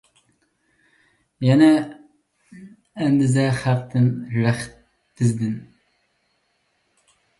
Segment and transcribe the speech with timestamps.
[1.47, 1.67] يەنى،
[2.59, 4.73] ئەندىزە خەقتىن، رەخت
[5.21, 5.53] بىزدىن.